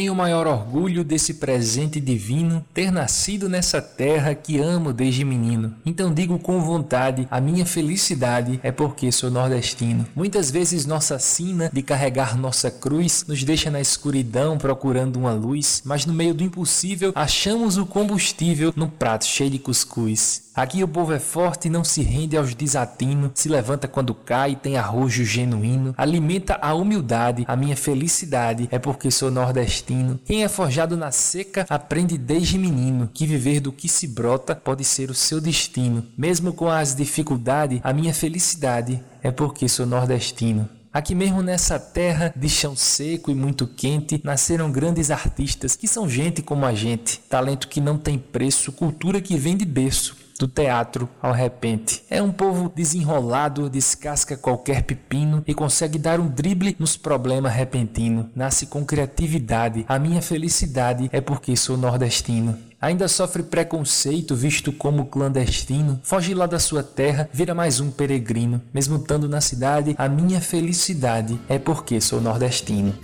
Tenho 0.00 0.14
o 0.14 0.16
maior 0.16 0.46
orgulho 0.46 1.04
desse 1.04 1.34
presente 1.34 2.00
divino 2.00 2.64
ter 2.72 2.90
nascido 2.90 3.50
nessa 3.50 3.82
terra 3.82 4.34
que 4.34 4.58
amo 4.58 4.94
desde 4.94 5.26
menino. 5.26 5.74
Então 5.84 6.10
digo 6.10 6.38
com 6.38 6.58
vontade: 6.62 7.28
a 7.30 7.38
minha 7.38 7.66
felicidade 7.66 8.58
é 8.62 8.72
porque 8.72 9.12
sou 9.12 9.30
nordestino. 9.30 10.06
Muitas 10.16 10.50
vezes 10.50 10.86
nossa 10.86 11.18
sina 11.18 11.68
de 11.70 11.82
carregar 11.82 12.34
nossa 12.38 12.70
cruz 12.70 13.26
nos 13.28 13.44
deixa 13.44 13.70
na 13.70 13.78
escuridão 13.78 14.56
procurando 14.56 15.16
uma 15.16 15.34
luz, 15.34 15.82
mas 15.84 16.06
no 16.06 16.14
meio 16.14 16.32
do 16.32 16.42
impossível 16.42 17.12
achamos 17.14 17.76
o 17.76 17.84
combustível 17.84 18.72
no 18.74 18.88
prato 18.88 19.26
cheio 19.26 19.50
de 19.50 19.58
cuscuz. 19.58 20.48
Aqui 20.54 20.82
o 20.82 20.88
povo 20.88 21.12
é 21.12 21.18
forte 21.18 21.68
e 21.68 21.70
não 21.70 21.84
se 21.84 22.02
rende 22.02 22.36
aos 22.36 22.54
desatinos, 22.54 23.30
se 23.34 23.48
levanta 23.48 23.86
quando 23.86 24.12
cai, 24.12 24.56
tem 24.56 24.76
arrojo 24.76 25.24
genuíno, 25.24 25.94
alimenta 25.96 26.58
a 26.60 26.74
humildade, 26.74 27.44
a 27.46 27.54
minha 27.54 27.76
felicidade 27.76 28.68
é 28.70 28.78
porque 28.78 29.10
sou 29.10 29.30
nordestino. 29.30 29.89
Quem 30.24 30.44
é 30.44 30.48
forjado 30.48 30.96
na 30.96 31.10
seca 31.10 31.66
aprende 31.68 32.16
desde 32.16 32.58
menino 32.58 33.10
que 33.12 33.26
viver 33.26 33.60
do 33.60 33.72
que 33.72 33.88
se 33.88 34.06
brota 34.06 34.54
pode 34.54 34.84
ser 34.84 35.10
o 35.10 35.14
seu 35.14 35.40
destino. 35.40 36.06
Mesmo 36.16 36.52
com 36.52 36.68
as 36.68 36.94
dificuldades, 36.94 37.80
a 37.82 37.92
minha 37.92 38.14
felicidade 38.14 39.02
é 39.22 39.30
porque 39.30 39.68
sou 39.68 39.86
nordestino. 39.86 40.68
Aqui 40.92 41.14
mesmo 41.14 41.40
nessa 41.40 41.78
terra 41.78 42.34
de 42.34 42.48
chão 42.48 42.74
seco 42.74 43.30
e 43.30 43.34
muito 43.34 43.64
quente, 43.64 44.20
nasceram 44.24 44.72
grandes 44.72 45.10
artistas 45.10 45.76
que 45.76 45.86
são 45.86 46.08
gente 46.08 46.42
como 46.42 46.66
a 46.66 46.74
gente, 46.74 47.20
talento 47.28 47.68
que 47.68 47.80
não 47.80 47.96
tem 47.96 48.18
preço, 48.18 48.72
cultura 48.72 49.20
que 49.20 49.36
vem 49.36 49.56
de 49.56 49.64
berço 49.64 50.19
do 50.40 50.48
teatro 50.48 51.06
ao 51.20 51.32
repente. 51.32 52.02
É 52.08 52.22
um 52.22 52.32
povo 52.32 52.72
desenrolado, 52.74 53.68
descasca 53.68 54.38
qualquer 54.38 54.82
pepino 54.84 55.44
e 55.46 55.52
consegue 55.52 55.98
dar 55.98 56.18
um 56.18 56.28
drible 56.28 56.74
nos 56.78 56.96
problemas 56.96 57.52
repentinos. 57.52 58.24
Nasce 58.34 58.66
com 58.66 58.82
criatividade. 58.82 59.84
A 59.86 59.98
minha 59.98 60.22
felicidade 60.22 61.10
é 61.12 61.20
porque 61.20 61.54
sou 61.54 61.76
nordestino. 61.76 62.58
Ainda 62.80 63.06
sofre 63.06 63.42
preconceito 63.42 64.34
visto 64.34 64.72
como 64.72 65.04
clandestino, 65.04 66.00
foge 66.02 66.32
lá 66.32 66.46
da 66.46 66.58
sua 66.58 66.82
terra, 66.82 67.28
vira 67.30 67.54
mais 67.54 67.78
um 67.78 67.90
peregrino. 67.90 68.62
Mesmo 68.72 68.96
estando 68.96 69.28
na 69.28 69.42
cidade, 69.42 69.94
a 69.98 70.08
minha 70.08 70.40
felicidade 70.40 71.38
é 71.46 71.58
porque 71.58 72.00
sou 72.00 72.22
nordestino. 72.22 72.94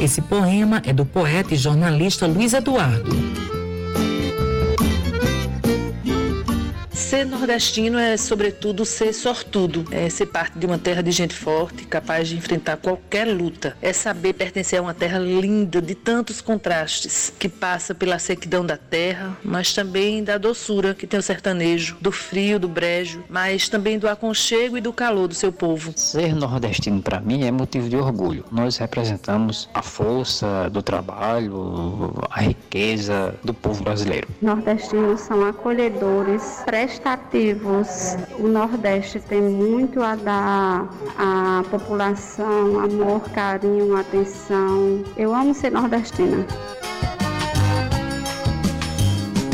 Esse 0.00 0.22
poema 0.22 0.82
é 0.86 0.92
do 0.94 1.04
poeta 1.04 1.52
e 1.52 1.58
jornalista 1.58 2.26
Luiz 2.26 2.54
Eduardo. 2.54 3.53
Ser 7.14 7.26
nordestino 7.26 7.96
é, 7.96 8.16
sobretudo, 8.16 8.84
ser 8.84 9.12
sortudo, 9.12 9.84
é 9.92 10.10
ser 10.10 10.26
parte 10.26 10.58
de 10.58 10.66
uma 10.66 10.76
terra 10.76 11.00
de 11.00 11.12
gente 11.12 11.32
forte, 11.32 11.86
capaz 11.86 12.26
de 12.26 12.36
enfrentar 12.36 12.76
qualquer 12.76 13.24
luta, 13.24 13.76
é 13.80 13.92
saber 13.92 14.32
pertencer 14.32 14.80
a 14.80 14.82
uma 14.82 14.92
terra 14.92 15.20
linda, 15.20 15.80
de 15.80 15.94
tantos 15.94 16.40
contrastes, 16.40 17.32
que 17.38 17.48
passa 17.48 17.94
pela 17.94 18.18
sequidão 18.18 18.66
da 18.66 18.76
terra, 18.76 19.38
mas 19.44 19.72
também 19.72 20.24
da 20.24 20.36
doçura 20.38 20.92
que 20.92 21.06
tem 21.06 21.20
o 21.20 21.22
sertanejo, 21.22 21.96
do 22.00 22.10
frio, 22.10 22.58
do 22.58 22.66
brejo, 22.66 23.22
mas 23.28 23.68
também 23.68 23.96
do 23.96 24.08
aconchego 24.08 24.76
e 24.76 24.80
do 24.80 24.92
calor 24.92 25.28
do 25.28 25.34
seu 25.34 25.52
povo. 25.52 25.92
Ser 25.94 26.34
nordestino, 26.34 27.00
para 27.00 27.20
mim, 27.20 27.44
é 27.44 27.52
motivo 27.52 27.88
de 27.88 27.96
orgulho. 27.96 28.44
Nós 28.50 28.76
representamos 28.76 29.68
a 29.72 29.82
força 29.82 30.68
do 30.68 30.82
trabalho, 30.82 32.12
a 32.28 32.40
riqueza 32.40 33.36
do 33.44 33.54
povo 33.54 33.84
brasileiro. 33.84 34.26
Nordestinos 34.42 35.20
são 35.20 35.46
acolhedores, 35.46 36.64
prestam 36.66 37.03
prestativos. 37.04 38.16
O 38.38 38.48
Nordeste 38.48 39.20
tem 39.20 39.42
muito 39.42 40.02
a 40.02 40.16
dar 40.16 40.88
à 41.18 41.62
população, 41.70 42.80
amor, 42.80 43.20
carinho, 43.30 43.94
atenção. 43.94 45.04
Eu 45.16 45.34
amo 45.34 45.54
ser 45.54 45.70
nordestina. 45.70 46.46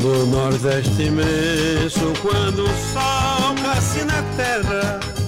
No 0.01 0.27
Nordeste 0.27 1.03
imenso, 1.03 2.13
quando 2.23 2.65
o 2.65 2.69
sol 2.69 3.55
nasce 3.63 4.05
na 4.05 4.23
terra 4.37 5.20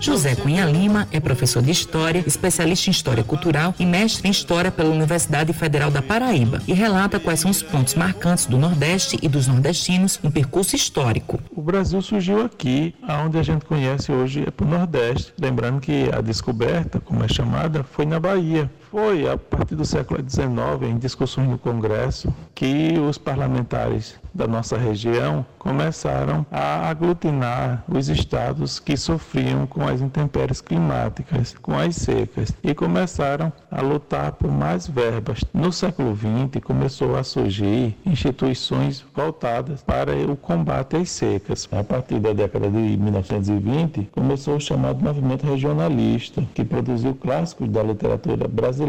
José 0.00 0.34
Cunha 0.34 0.64
Lima 0.64 1.06
é 1.12 1.20
professor 1.20 1.62
de 1.62 1.70
História, 1.70 2.24
especialista 2.26 2.88
em 2.88 2.90
História 2.90 3.22
Cultural 3.22 3.74
e 3.78 3.84
mestre 3.84 4.26
em 4.26 4.30
História 4.30 4.70
pela 4.70 4.88
Universidade 4.88 5.52
Federal 5.52 5.90
da 5.90 6.00
Paraíba 6.00 6.62
e 6.66 6.72
relata 6.72 7.20
quais 7.20 7.40
são 7.40 7.50
os 7.50 7.62
pontos 7.62 7.94
marcantes 7.94 8.46
do 8.46 8.56
Nordeste 8.56 9.18
e 9.20 9.28
dos 9.28 9.46
nordestinos 9.46 10.18
no 10.22 10.32
percurso 10.32 10.74
histórico. 10.74 11.38
O 11.54 11.60
Brasil 11.60 12.00
surgiu 12.00 12.42
aqui, 12.42 12.94
aonde 13.06 13.36
a 13.36 13.42
gente 13.42 13.66
conhece 13.66 14.10
hoje 14.10 14.42
é 14.46 14.50
para 14.50 14.66
o 14.66 14.70
Nordeste. 14.70 15.34
Lembrando 15.38 15.80
que 15.80 16.08
a 16.10 16.22
descoberta, 16.22 16.98
como 16.98 17.22
é 17.22 17.28
chamada, 17.28 17.84
foi 17.84 18.06
na 18.06 18.18
Bahia. 18.18 18.70
Foi 18.90 19.28
a 19.28 19.38
partir 19.38 19.76
do 19.76 19.84
século 19.84 20.18
XIX, 20.28 20.90
em 20.90 20.98
discussões 20.98 21.48
no 21.48 21.56
Congresso, 21.56 22.34
que 22.56 22.98
os 22.98 23.16
parlamentares 23.16 24.18
da 24.34 24.48
nossa 24.48 24.76
região 24.76 25.46
começaram 25.58 26.44
a 26.50 26.88
aglutinar 26.88 27.84
os 27.88 28.08
estados 28.08 28.80
que 28.80 28.96
sofriam 28.96 29.66
com 29.66 29.86
as 29.86 30.00
intempéries 30.00 30.60
climáticas, 30.60 31.54
com 31.62 31.78
as 31.78 31.96
secas, 31.96 32.52
e 32.64 32.74
começaram 32.74 33.52
a 33.70 33.80
lutar 33.80 34.32
por 34.32 34.50
mais 34.50 34.88
verbas. 34.88 35.44
No 35.54 35.72
século 35.72 36.16
XX 36.16 36.62
começou 36.64 37.16
a 37.16 37.22
surgir 37.22 37.96
instituições 38.04 39.04
voltadas 39.14 39.82
para 39.82 40.12
o 40.16 40.36
combate 40.36 40.96
às 40.96 41.10
secas. 41.10 41.68
A 41.70 41.84
partir 41.84 42.18
da 42.18 42.32
década 42.32 42.68
de 42.68 42.76
1920 42.76 44.10
começou 44.12 44.56
o 44.56 44.60
chamado 44.60 45.00
movimento 45.00 45.46
regionalista, 45.46 46.42
que 46.54 46.64
produziu 46.64 47.14
clássicos 47.14 47.68
da 47.68 47.82
literatura 47.82 48.48
brasileira. 48.48 48.79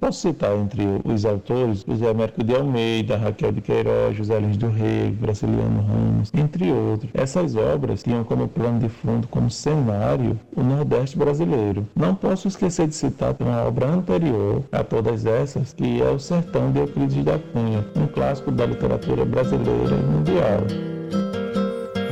Posso 0.00 0.20
citar 0.22 0.56
entre 0.56 0.82
os 1.04 1.24
autores 1.24 1.84
José 1.86 2.10
Américo 2.10 2.42
de 2.42 2.56
Almeida, 2.56 3.16
Raquel 3.16 3.52
de 3.52 3.60
Queiroz, 3.60 4.16
José 4.16 4.38
Lins 4.40 4.56
do 4.56 4.68
Rei, 4.68 5.10
Brasiliano 5.10 5.80
Ramos, 5.82 6.32
entre 6.34 6.72
outros. 6.72 7.10
Essas 7.14 7.54
obras 7.54 8.02
tinham 8.02 8.24
como 8.24 8.48
plano 8.48 8.80
de 8.80 8.88
fundo, 8.88 9.28
como 9.28 9.48
cenário, 9.48 10.38
o 10.56 10.62
Nordeste 10.62 11.16
brasileiro. 11.16 11.86
Não 11.94 12.16
posso 12.16 12.48
esquecer 12.48 12.88
de 12.88 12.96
citar 12.96 13.36
uma 13.38 13.62
obra 13.62 13.86
anterior 13.86 14.64
a 14.72 14.82
todas 14.82 15.24
essas, 15.24 15.72
que 15.72 16.02
é 16.02 16.10
O 16.10 16.18
Sertão 16.18 16.72
de 16.72 16.80
Euclides 16.80 17.24
da 17.24 17.38
Cunha, 17.38 17.86
um 17.94 18.08
clássico 18.08 18.50
da 18.50 18.66
literatura 18.66 19.24
brasileira 19.24 19.94
e 19.94 20.16
mundial. 20.16 20.60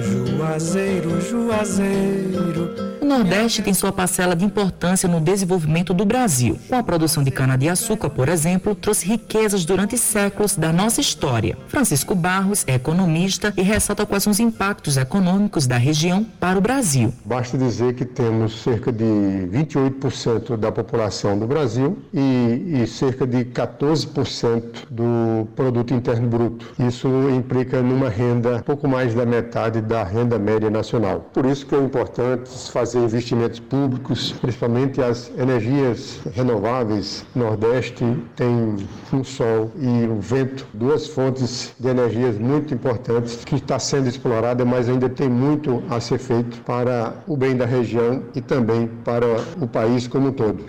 Juazeiro, 0.01 1.21
Juazeiro 1.21 2.96
o 3.06 3.09
Nordeste 3.09 3.62
tem 3.62 3.72
sua 3.72 3.93
parcela 3.93 4.34
de 4.34 4.44
importância 4.44 5.09
no 5.09 5.21
desenvolvimento 5.21 5.94
do 5.94 6.05
Brasil. 6.05 6.59
Com 6.69 6.75
a 6.75 6.83
produção 6.83 7.22
de 7.22 7.31
cana-de-açúcar, 7.31 8.11
por 8.11 8.28
exemplo, 8.28 8.75
trouxe 8.75 9.06
riquezas 9.06 9.65
durante 9.65 9.97
séculos 9.97 10.56
da 10.56 10.72
nossa 10.72 11.00
história. 11.00 11.56
Francisco 11.69 12.16
Barros 12.16 12.65
é 12.66 12.75
economista 12.75 13.55
e 13.56 13.62
ressalta 13.62 14.05
quais 14.05 14.25
são 14.25 14.33
os 14.33 14.41
impactos 14.41 14.97
econômicos 14.97 15.69
da 15.69 15.77
região 15.77 16.25
para 16.41 16.59
o 16.59 16.61
Brasil. 16.61 17.15
Basta 17.25 17.56
dizer 17.56 17.95
que 17.95 18.05
temos 18.05 18.61
cerca 18.62 18.91
de 18.91 19.05
28% 19.05 20.56
da 20.56 20.72
população 20.72 21.39
do 21.39 21.47
Brasil 21.47 21.97
e, 22.12 22.81
e 22.83 22.87
cerca 22.89 23.25
de 23.25 23.45
14% 23.45 24.62
do 24.91 25.47
produto 25.55 25.95
interno 25.95 26.27
bruto. 26.27 26.75
Isso 26.77 27.09
implica 27.31 27.81
numa 27.81 28.09
renda 28.09 28.61
pouco 28.66 28.89
mais 28.89 29.15
da 29.15 29.25
metade 29.25 29.81
da 29.81 30.03
renda 30.03 30.41
média 30.41 30.71
nacional. 30.71 31.31
Por 31.33 31.47
isso 31.47 31.65
que 31.65 31.75
é 31.77 31.78
importante 31.78 32.50
fazer 32.72 32.96
fazer 32.97 33.05
investimentos 33.05 33.61
públicos, 33.61 34.33
principalmente 34.41 35.03
as 35.03 35.31
energias 35.39 36.21
renováveis. 36.34 37.25
Nordeste 37.34 38.05
tem 38.34 38.77
o 39.12 39.25
sol 39.25 39.71
e 39.79 40.07
o 40.07 40.21
vento, 40.21 40.67
duas 40.73 41.07
fontes 41.07 41.75
de 41.79 41.89
energias 41.89 42.39
muito 42.39 42.73
importantes 42.75 43.45
que 43.45 43.57
está 43.57 43.79
sendo 43.79 44.09
explorada, 44.09 44.65
mas 44.65 44.89
ainda 44.89 45.09
tem 45.09 45.29
muito 45.29 45.83
a 45.91 46.01
ser 46.01 46.19
feito 46.19 46.61
para 46.62 47.15
o 47.27 47.37
bem 47.37 47.57
da 47.57 47.67
região 47.67 48.23
e 48.34 48.41
também 48.41 48.89
para 49.05 49.27
o 49.61 49.67
país 49.67 50.09
como 50.09 50.28
um 50.28 50.33
todo. 50.33 50.65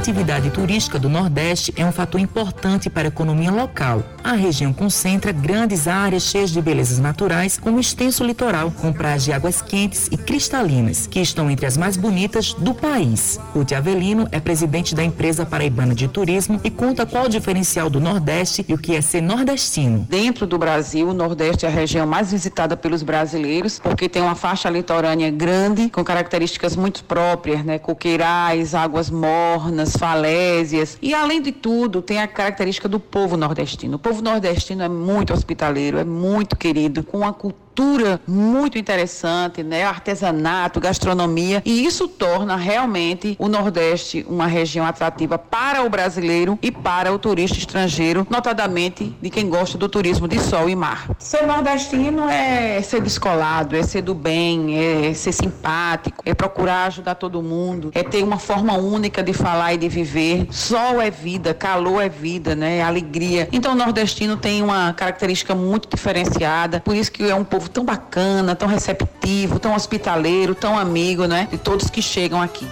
Atividade 0.00 0.48
turística 0.48 0.98
do 0.98 1.10
Nordeste 1.10 1.74
é 1.76 1.84
um 1.84 1.92
fator 1.92 2.18
importante 2.18 2.88
para 2.88 3.06
a 3.06 3.08
economia 3.08 3.50
local. 3.50 4.02
A 4.24 4.32
região 4.32 4.72
concentra 4.72 5.30
grandes 5.30 5.86
áreas 5.86 6.22
cheias 6.22 6.50
de 6.50 6.62
belezas 6.62 6.98
naturais, 6.98 7.58
com 7.58 7.72
um 7.72 7.78
extenso 7.78 8.24
litoral, 8.24 8.70
com 8.70 8.94
praias 8.94 9.24
de 9.24 9.32
águas 9.32 9.60
quentes 9.60 10.08
e 10.10 10.16
cristalinas, 10.16 11.06
que 11.06 11.20
estão 11.20 11.50
entre 11.50 11.66
as 11.66 11.76
mais 11.76 11.98
bonitas 11.98 12.54
do 12.54 12.72
país. 12.72 13.38
Ruth 13.52 13.72
Avelino 13.72 14.26
é 14.32 14.40
presidente 14.40 14.94
da 14.94 15.04
empresa 15.04 15.44
paraibana 15.44 15.94
de 15.94 16.08
turismo 16.08 16.58
e 16.64 16.70
conta 16.70 17.04
qual 17.04 17.26
o 17.26 17.28
diferencial 17.28 17.90
do 17.90 18.00
Nordeste 18.00 18.64
e 18.66 18.72
o 18.72 18.78
que 18.78 18.96
é 18.96 19.02
ser 19.02 19.20
nordestino. 19.20 20.06
Dentro 20.08 20.46
do 20.46 20.56
Brasil, 20.56 21.10
o 21.10 21.14
Nordeste 21.14 21.66
é 21.66 21.68
a 21.68 21.72
região 21.72 22.06
mais 22.06 22.32
visitada 22.32 22.74
pelos 22.74 23.02
brasileiros, 23.02 23.78
porque 23.78 24.08
tem 24.08 24.22
uma 24.22 24.34
faixa 24.34 24.70
litorânea 24.70 25.30
grande, 25.30 25.90
com 25.90 26.02
características 26.02 26.74
muito 26.74 27.04
próprias, 27.04 27.62
né? 27.62 27.78
Coqueirais, 27.78 28.74
águas 28.74 29.10
mornas, 29.10 29.89
as 29.90 29.96
falésias. 29.96 30.96
E, 31.02 31.12
além 31.12 31.42
de 31.42 31.52
tudo, 31.52 32.00
tem 32.00 32.20
a 32.20 32.28
característica 32.28 32.88
do 32.88 33.00
povo 33.00 33.36
nordestino. 33.36 33.96
O 33.96 33.98
povo 33.98 34.22
nordestino 34.22 34.82
é 34.82 34.88
muito 34.88 35.32
hospitaleiro, 35.32 35.98
é 35.98 36.04
muito 36.04 36.56
querido, 36.56 37.02
com 37.02 37.18
uma 37.18 37.32
cultura 37.32 37.69
cultura 37.80 38.20
muito 38.26 38.76
interessante, 38.76 39.62
né? 39.62 39.84
Artesanato, 39.84 40.78
gastronomia, 40.78 41.62
e 41.64 41.86
isso 41.86 42.06
torna 42.06 42.54
realmente 42.54 43.34
o 43.38 43.48
Nordeste 43.48 44.24
uma 44.28 44.46
região 44.46 44.84
atrativa 44.84 45.38
para 45.38 45.82
o 45.82 45.88
brasileiro 45.88 46.58
e 46.60 46.70
para 46.70 47.10
o 47.10 47.18
turista 47.18 47.56
estrangeiro, 47.56 48.26
notadamente 48.28 49.16
de 49.22 49.30
quem 49.30 49.48
gosta 49.48 49.78
do 49.78 49.88
turismo 49.88 50.28
de 50.28 50.38
sol 50.38 50.68
e 50.68 50.76
mar. 50.76 51.08
Ser 51.18 51.46
nordestino 51.46 52.28
é 52.28 52.82
ser 52.82 53.00
descolado, 53.00 53.74
é 53.74 53.82
ser 53.82 54.02
do 54.02 54.14
bem, 54.14 54.76
é 54.76 55.14
ser 55.14 55.32
simpático, 55.32 56.22
é 56.26 56.34
procurar 56.34 56.84
ajudar 56.84 57.14
todo 57.14 57.42
mundo, 57.42 57.90
é 57.94 58.02
ter 58.02 58.22
uma 58.22 58.38
forma 58.38 58.74
única 58.74 59.22
de 59.22 59.32
falar 59.32 59.72
e 59.72 59.78
de 59.78 59.88
viver. 59.88 60.46
Sol 60.50 61.00
é 61.00 61.10
vida, 61.10 61.54
calor 61.54 62.02
é 62.02 62.10
vida, 62.10 62.54
né? 62.54 62.82
Alegria. 62.82 63.48
Então 63.50 63.72
o 63.72 63.74
nordestino 63.74 64.36
tem 64.36 64.62
uma 64.62 64.92
característica 64.92 65.54
muito 65.54 65.88
diferenciada, 65.88 66.80
por 66.80 66.94
isso 66.94 67.10
que 67.10 67.24
é 67.24 67.34
um 67.34 67.44
povo 67.44 67.69
tão 67.70 67.84
bacana, 67.84 68.54
tão 68.54 68.68
receptivo, 68.68 69.58
tão 69.58 69.74
hospitaleiro, 69.74 70.54
tão 70.54 70.78
amigo, 70.78 71.26
né? 71.26 71.48
De 71.50 71.58
todos 71.58 71.88
que 71.88 72.02
chegam 72.02 72.42
aqui. 72.42 72.66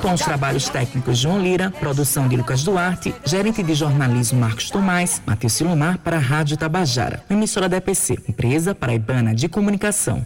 Com 0.00 0.12
os 0.12 0.20
trabalhos 0.20 0.68
técnicos 0.68 1.16
de 1.16 1.22
João 1.22 1.40
Lira, 1.40 1.70
produção 1.70 2.28
de 2.28 2.36
Lucas 2.36 2.62
Duarte, 2.62 3.14
gerente 3.24 3.62
de 3.62 3.74
jornalismo 3.74 4.40
Marcos 4.40 4.70
Tomás, 4.70 5.22
Matheus 5.26 5.52
Silomar 5.52 5.98
para 5.98 6.16
a 6.16 6.20
Rádio 6.20 6.56
Tabajara, 6.56 7.24
emissora 7.30 7.68
da 7.68 7.76
EPC, 7.76 8.18
empresa 8.28 8.74
paraibana 8.74 9.34
de 9.34 9.48
comunicação. 9.48 10.24